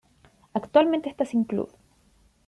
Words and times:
Actualmente 0.55 1.09
está 1.11 1.25
sin 1.27 1.43
club. 1.49 1.69